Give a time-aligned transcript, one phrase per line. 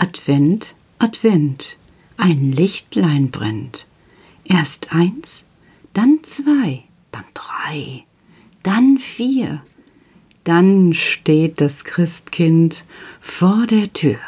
[0.00, 1.76] Advent, Advent,
[2.16, 3.88] ein Lichtlein brennt.
[4.44, 5.44] Erst eins,
[5.92, 8.04] dann zwei, dann drei,
[8.62, 9.60] dann vier.
[10.44, 12.84] Dann steht das Christkind
[13.20, 14.18] vor der Tür.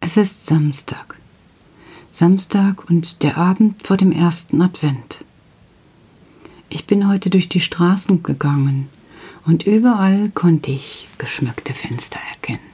[0.00, 1.16] Es ist Samstag.
[2.10, 5.24] Samstag und der Abend vor dem ersten Advent.
[6.68, 8.90] Ich bin heute durch die Straßen gegangen
[9.46, 12.67] und überall konnte ich geschmückte Fenster erkennen.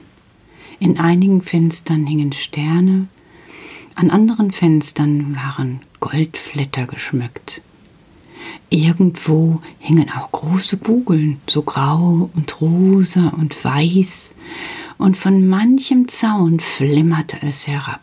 [0.79, 3.07] In einigen Fenstern hingen Sterne,
[3.95, 7.61] an anderen Fenstern waren Goldflitter geschmückt.
[8.69, 14.35] Irgendwo hingen auch große Kugeln, so grau und rosa und weiß,
[14.97, 18.01] und von manchem Zaun flimmerte es herab.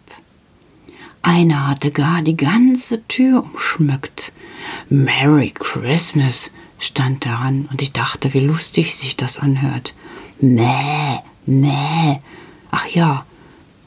[1.20, 4.32] Einer hatte gar die ganze Tür umschmückt.
[4.88, 9.94] Merry Christmas stand daran, und ich dachte, wie lustig sich das anhört.
[10.40, 12.20] Mäh, mäh.
[12.72, 13.24] Ach ja,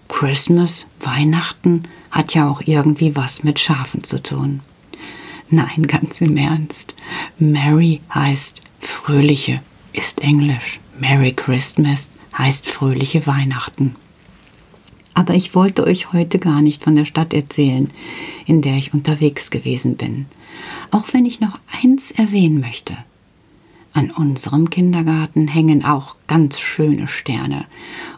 [0.08, 4.62] Christmas, Weihnachten hat ja auch irgendwie was mit Schafen zu tun.
[5.50, 6.96] Nein, ganz im Ernst.
[7.40, 10.80] Merry heißt fröhliche, ist Englisch.
[11.00, 13.96] Merry Christmas heißt fröhliche Weihnachten.
[15.16, 17.90] Aber ich wollte euch heute gar nicht von der Stadt erzählen,
[18.46, 20.28] in der ich unterwegs gewesen bin.
[20.92, 22.96] Auch wenn ich noch eins erwähnen möchte.
[23.96, 27.64] An unserem Kindergarten hängen auch ganz schöne Sterne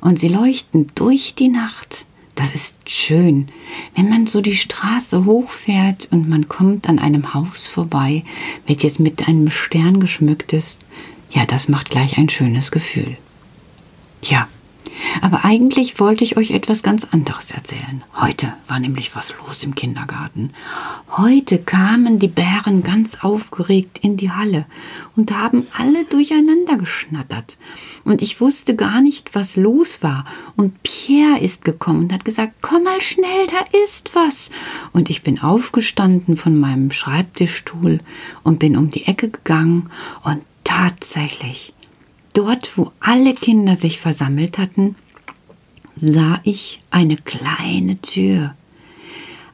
[0.02, 2.08] und sie leuchten durch die Nacht.
[2.34, 3.50] Das ist schön,
[3.96, 8.24] wenn man so die Straße hochfährt und man kommt an einem Haus vorbei,
[8.66, 10.80] welches mit einem Stern geschmückt ist.
[11.30, 13.16] Ja, das macht gleich ein schönes Gefühl.
[14.22, 14.48] Tja,
[15.22, 18.04] aber eigentlich wollte ich euch etwas ganz anderes erzählen.
[18.20, 20.52] Heute war nämlich was los im Kindergarten.
[21.10, 24.66] Heute kamen die Bären ganz aufgeregt in die Halle
[25.16, 27.58] und haben alle durcheinander geschnattert.
[28.04, 30.26] Und ich wusste gar nicht, was los war.
[30.56, 34.50] Und Pierre ist gekommen und hat gesagt, komm mal schnell, da ist was.
[34.94, 38.00] Und ich bin aufgestanden von meinem Schreibtischstuhl
[38.44, 39.90] und bin um die Ecke gegangen
[40.24, 41.74] und tatsächlich
[42.38, 44.96] Dort, wo alle Kinder sich versammelt hatten,
[45.96, 48.54] sah ich eine kleine Tür.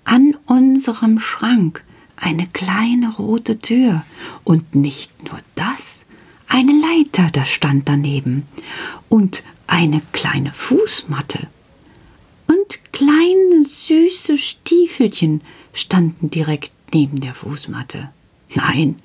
[0.03, 1.81] An unserem Schrank
[2.17, 4.03] eine kleine rote Tür.
[4.43, 6.05] Und nicht nur das,
[6.49, 8.43] eine Leiter, da stand daneben.
[9.07, 11.47] Und eine kleine Fußmatte.
[12.47, 15.39] Und kleine süße Stiefelchen
[15.71, 18.09] standen direkt neben der Fußmatte.
[18.55, 18.99] Nein,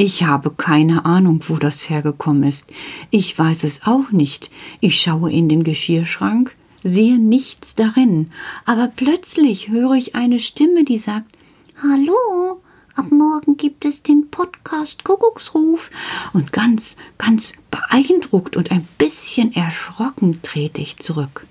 [0.00, 2.70] ich habe keine Ahnung, wo das hergekommen ist.
[3.10, 4.48] Ich weiß es auch nicht.
[4.80, 6.54] Ich schaue in den Geschirrschrank,
[6.84, 8.30] sehe nichts darin,
[8.64, 11.36] aber plötzlich höre ich eine Stimme, die sagt
[11.82, 12.60] Hallo,
[12.94, 15.90] ab morgen gibt es den Podcast Kuckucksruf.
[16.32, 21.44] Und ganz, ganz beeindruckt und ein bisschen erschrocken trete ich zurück.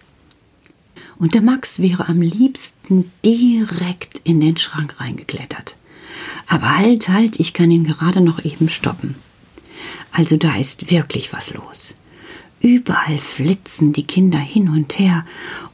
[1.20, 5.76] Und der Max wäre am liebsten direkt in den Schrank reingeklettert.
[6.48, 9.16] Aber halt, halt, ich kann ihn gerade noch eben stoppen.
[10.12, 11.96] Also da ist wirklich was los.
[12.62, 15.26] Überall flitzen die Kinder hin und her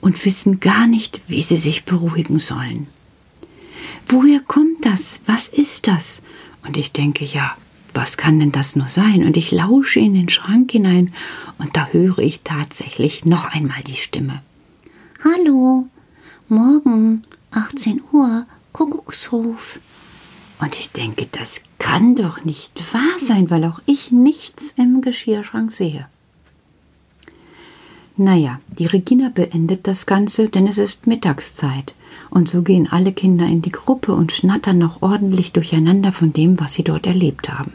[0.01, 2.87] und wissen gar nicht, wie sie sich beruhigen sollen.
[4.09, 5.21] Woher kommt das?
[5.25, 6.21] Was ist das?
[6.65, 7.55] Und ich denke, ja,
[7.93, 9.23] was kann denn das nur sein?
[9.23, 11.13] Und ich lausche in den Schrank hinein
[11.57, 14.41] und da höre ich tatsächlich noch einmal die Stimme.
[15.23, 15.87] Hallo,
[16.49, 19.79] morgen 18 Uhr, Kuckucksruf.
[20.63, 25.73] Und ich denke, das kann doch nicht wahr sein, weil auch ich nichts im Geschirrschrank
[25.73, 26.07] sehe.
[28.15, 31.95] Naja, die Regina beendet das Ganze, denn es ist Mittagszeit.
[32.29, 36.57] Und so gehen alle Kinder in die Gruppe und schnattern noch ordentlich durcheinander von dem,
[36.61, 37.73] was sie dort erlebt haben.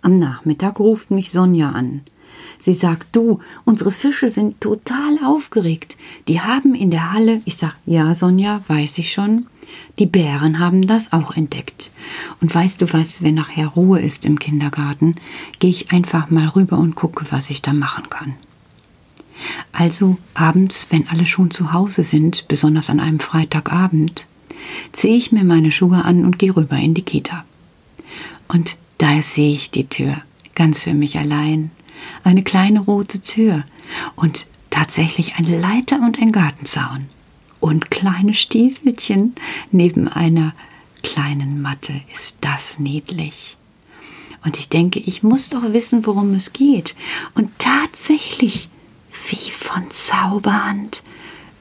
[0.00, 2.00] Am Nachmittag ruft mich Sonja an.
[2.58, 5.98] Sie sagt, du, unsere Fische sind total aufgeregt.
[6.26, 9.46] Die haben in der Halle, ich sag, ja, Sonja, weiß ich schon,
[9.98, 11.90] die Bären haben das auch entdeckt.
[12.40, 15.16] Und weißt du was, wenn nachher Ruhe ist im Kindergarten,
[15.58, 18.34] gehe ich einfach mal rüber und gucke, was ich da machen kann.
[19.72, 24.26] Also abends, wenn alle schon zu Hause sind, besonders an einem Freitagabend,
[24.92, 27.44] ziehe ich mir meine Schuhe an und gehe rüber in die Kita.
[28.48, 30.22] Und da sehe ich die Tür,
[30.54, 31.70] ganz für mich allein,
[32.24, 33.64] eine kleine rote Tür
[34.16, 37.06] und tatsächlich eine Leiter und ein Gartenzaun
[37.62, 39.34] und kleine Stiefelchen
[39.70, 40.52] neben einer
[41.02, 41.92] kleinen Matte.
[42.12, 43.56] Ist das niedlich?
[44.44, 46.96] Und ich denke, ich muss doch wissen, worum es geht.
[47.34, 48.68] Und tatsächlich,
[49.28, 51.04] wie von Zauberhand,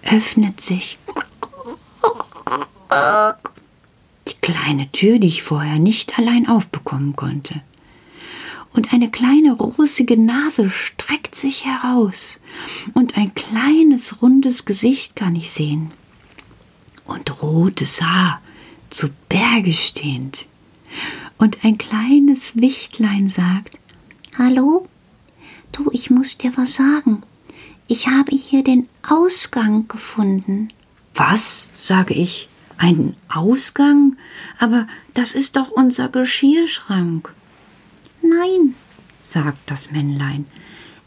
[0.03, 0.98] öffnet sich
[4.27, 7.62] die kleine Tür, die ich vorher nicht allein aufbekommen konnte.
[8.74, 12.40] Und eine kleine rosige Nase streckt sich heraus
[12.94, 15.92] und ein kleines rundes Gesicht kann ich sehen
[17.06, 18.42] und rotes Haar
[18.90, 20.48] zu Berge stehend.
[21.38, 23.78] Und ein kleines Wichtlein sagt
[24.38, 24.88] Hallo?
[25.72, 27.24] Du, ich muss dir was sagen.
[27.88, 30.70] Ich habe hier den Ausgang gefunden.
[31.14, 31.68] Was?
[31.78, 32.48] sage ich.
[32.78, 34.18] Ein Ausgang?
[34.60, 37.34] Aber das ist doch unser Geschirrschrank.
[38.22, 38.76] Nein,
[39.22, 40.46] sagt das Männlein.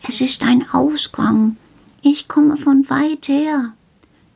[0.06, 1.56] Es ist ein Ausgang.
[2.02, 3.72] Ich komme von weit her.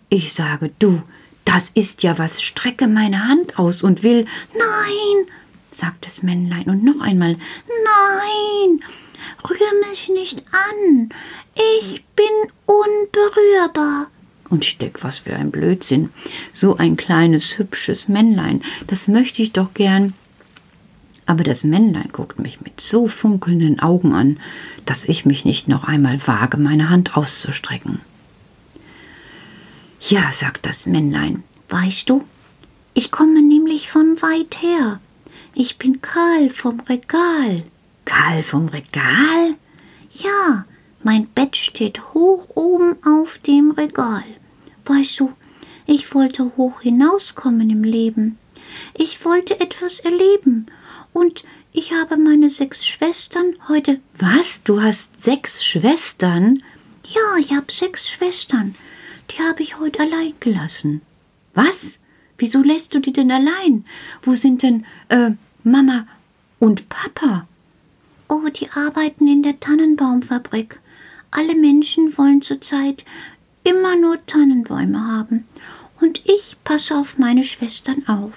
[0.08, 1.02] Ich sage, du,
[1.44, 4.26] das ist ja was, strecke meine Hand aus und will.
[4.54, 5.26] Nein,
[5.70, 7.32] sagt das Männlein und noch einmal.
[7.32, 8.80] Nein,
[9.48, 11.10] rühr mich nicht an.
[11.82, 12.26] Ich bin
[12.66, 14.08] unberührbar.
[14.48, 16.10] Und ich denk, was für ein Blödsinn.
[16.54, 20.14] So ein kleines, hübsches Männlein, das möchte ich doch gern.
[21.28, 24.40] Aber das Männlein guckt mich mit so funkelnden Augen an,
[24.86, 28.00] dass ich mich nicht noch einmal wage, meine Hand auszustrecken.
[30.00, 32.24] Ja, sagt das Männlein, weißt du,
[32.94, 35.00] ich komme nämlich von weit her.
[35.54, 37.62] Ich bin Karl vom Regal.
[38.06, 39.54] Karl vom Regal?
[40.08, 40.64] Ja,
[41.02, 44.24] mein Bett steht hoch oben auf dem Regal.
[44.86, 45.34] Weißt du,
[45.84, 48.38] ich wollte hoch hinauskommen im Leben.
[48.94, 50.68] Ich wollte etwas erleben.
[51.18, 51.42] Und
[51.72, 54.00] ich habe meine sechs Schwestern heute.
[54.18, 54.62] Was?
[54.62, 56.62] Du hast sechs Schwestern?
[57.04, 58.76] Ja, ich habe sechs Schwestern.
[59.28, 61.02] Die habe ich heute allein gelassen.
[61.54, 61.98] Was?
[62.36, 63.84] Wieso lässt du die denn allein?
[64.22, 65.32] Wo sind denn äh,
[65.64, 66.06] Mama
[66.60, 67.48] und Papa?
[68.28, 70.78] Oh, die arbeiten in der Tannenbaumfabrik.
[71.32, 73.04] Alle Menschen wollen zurzeit
[73.64, 75.48] immer nur Tannenbäume haben.
[76.00, 78.34] Und ich passe auf meine Schwestern auf.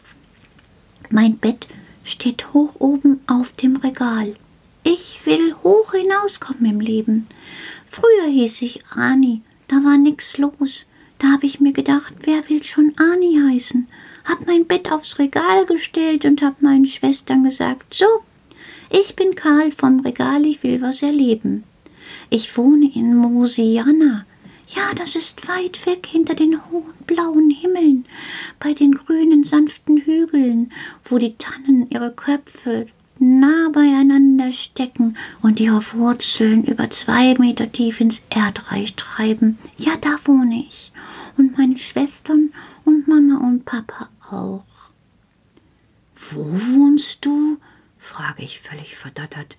[1.12, 1.68] Mein Bett
[2.03, 4.36] steht hoch oben auf dem Regal.
[4.83, 7.27] Ich will hoch hinauskommen im Leben.
[7.89, 10.88] Früher hieß ich Ani, da war nix los.
[11.19, 13.88] Da habe ich mir gedacht, wer will schon Ani heißen?
[14.25, 18.06] Hab mein Bett aufs Regal gestellt und hab meinen Schwestern gesagt, so,
[18.89, 21.63] ich bin Karl vom Regal, ich will was erleben.
[22.30, 24.25] Ich wohne in Mosiana,
[24.75, 28.06] ja, das ist weit weg hinter den hohen blauen Himmeln,
[28.59, 30.71] bei den grünen sanften Hügeln,
[31.06, 32.88] wo die Tannen ihre Köpfe
[33.19, 39.59] nah beieinander stecken und ihre Wurzeln über zwei Meter tief ins Erdreich treiben.
[39.77, 40.91] Ja, da wohne ich.
[41.38, 42.51] Und meine Schwestern
[42.83, 44.63] und Mama und Papa auch.
[46.15, 47.57] Wo wohnst du?
[47.97, 49.57] frage ich völlig verdattert.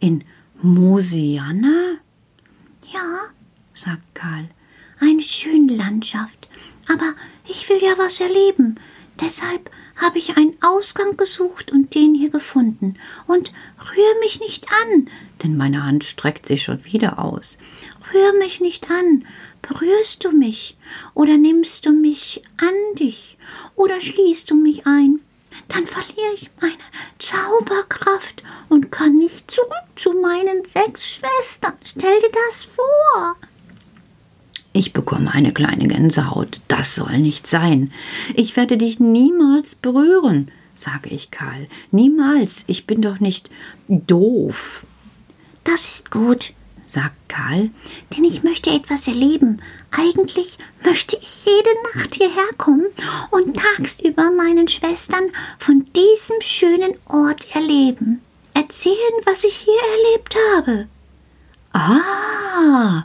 [0.00, 0.24] In
[0.60, 1.98] Mosiana?
[2.92, 3.33] Ja,
[3.74, 4.48] sagt Karl.
[5.00, 6.48] Eine schöne Landschaft.
[6.88, 7.14] Aber
[7.46, 8.78] ich will ja was erleben.
[9.20, 12.94] Deshalb habe ich einen Ausgang gesucht und den hier gefunden.
[13.26, 15.08] Und rühr mich nicht an,
[15.42, 17.58] denn meine Hand streckt sich schon wieder aus.
[18.12, 19.26] Rühr mich nicht an.
[19.62, 20.76] Berührst du mich?
[21.14, 23.38] Oder nimmst du mich an dich?
[23.76, 25.20] Oder schließt du mich ein?
[25.68, 26.74] Dann verliere ich meine
[27.18, 31.74] Zauberkraft und kann nicht zurück zu meinen sechs Schwestern.
[31.84, 33.36] Stell dir das vor.
[34.76, 36.60] Ich bekomme eine kleine Gänsehaut.
[36.66, 37.92] Das soll nicht sein.
[38.34, 41.68] Ich werde dich niemals berühren, sage ich Karl.
[41.92, 42.64] Niemals.
[42.66, 43.50] Ich bin doch nicht
[43.86, 44.84] doof.
[45.62, 46.54] Das ist gut,
[46.88, 47.70] sagt Karl,
[48.16, 49.62] denn ich möchte etwas erleben.
[49.92, 52.86] Eigentlich möchte ich jede Nacht hierher kommen
[53.30, 58.20] und tagsüber meinen Schwestern von diesem schönen Ort erleben.
[58.54, 60.88] Erzählen, was ich hier erlebt habe.
[61.72, 63.04] Ah,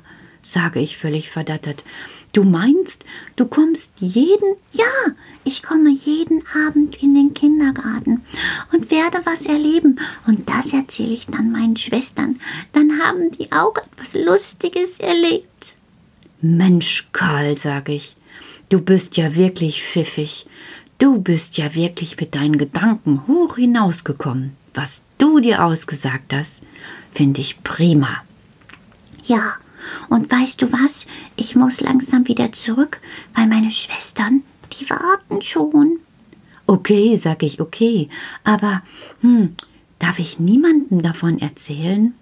[0.51, 1.83] sage ich völlig verdattert.
[2.31, 4.55] Du meinst, du kommst jeden.
[4.71, 5.13] Ja,
[5.43, 8.21] ich komme jeden Abend in den Kindergarten
[8.71, 9.99] und werde was erleben.
[10.27, 12.39] Und das erzähle ich dann meinen Schwestern.
[12.73, 15.75] Dann haben die auch etwas Lustiges erlebt.
[16.41, 18.15] Mensch, Karl, sage ich,
[18.69, 20.45] du bist ja wirklich pfiffig.
[20.99, 24.55] Du bist ja wirklich mit deinen Gedanken hoch hinausgekommen.
[24.73, 26.63] Was du dir ausgesagt hast,
[27.11, 28.23] finde ich prima.
[29.23, 29.55] Ja,
[30.10, 31.05] und weißt du was?
[31.36, 33.00] Ich muss langsam wieder zurück,
[33.36, 34.43] weil meine Schwestern,
[34.74, 36.00] die warten schon.
[36.67, 38.10] Okay, sag ich, okay.
[38.43, 38.84] Aber,
[39.22, 39.55] hm,
[39.98, 42.13] darf ich niemandem davon erzählen?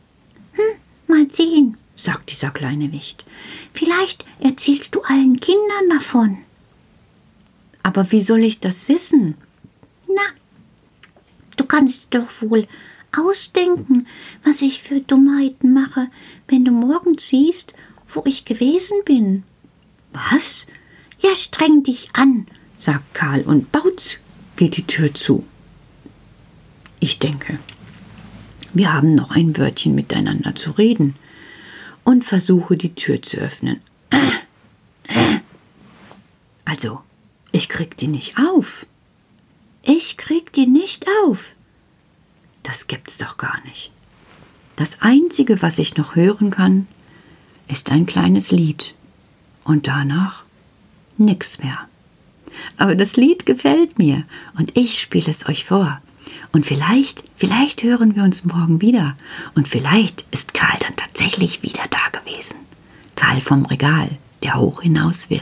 [0.54, 0.76] Hm,
[1.08, 3.26] mal sehen, sagt dieser kleine Wicht.
[3.74, 6.38] Vielleicht erzählst du allen Kindern davon.
[7.84, 9.36] Aber wie soll ich das wissen?
[10.08, 10.22] Na,
[11.58, 12.68] du kannst doch wohl
[13.16, 14.08] ausdenken,
[14.44, 16.10] was ich für Dummheiten mache,
[16.48, 17.74] wenn du morgen siehst,
[18.08, 19.44] wo ich gewesen bin.
[20.14, 20.66] Was?
[21.20, 22.48] Ja, streng dich an,
[22.78, 24.18] sagt Karl und bautz
[24.56, 25.46] geht die Tür zu.
[27.00, 27.60] Ich denke,
[28.78, 31.16] Wir haben noch ein Wörtchen miteinander zu reden
[32.04, 33.82] und versuche die Tür zu öffnen.
[36.64, 37.02] Also,
[37.52, 38.86] ich krieg die nicht auf.
[39.82, 41.56] Ich krieg die nicht auf.
[42.68, 43.92] Das gibt's doch gar nicht.
[44.76, 46.86] Das Einzige, was ich noch hören kann,
[47.70, 48.94] ist ein kleines Lied.
[49.64, 50.44] Und danach
[51.18, 51.88] nix mehr.
[52.78, 54.24] Aber das Lied gefällt mir
[54.58, 56.02] und ich spiele es euch vor.
[56.52, 59.16] Und vielleicht, vielleicht hören wir uns morgen wieder.
[59.56, 62.58] Und vielleicht ist Karl dann tatsächlich wieder da gewesen.
[63.16, 64.10] Karl vom Regal,
[64.44, 65.42] der hoch hinaus will.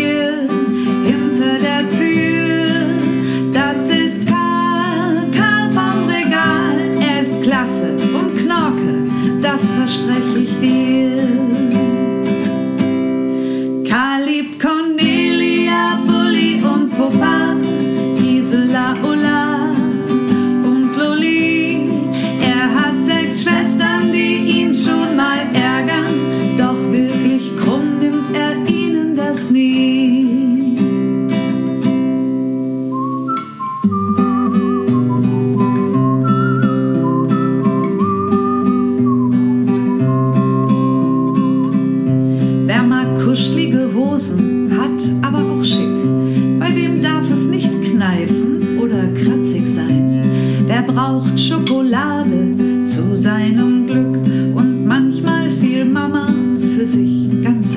[57.61, 57.75] Das